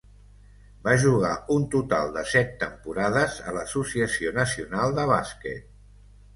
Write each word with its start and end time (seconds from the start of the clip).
Va 0.87 0.95
jugar 1.03 1.33
un 1.57 1.67
total 1.75 2.09
de 2.15 2.23
set 2.33 2.57
temporades 2.65 3.37
a 3.51 3.55
l'Associació 3.61 4.35
Nacional 4.41 4.99
de 5.01 5.09
bàsquet. 5.17 5.73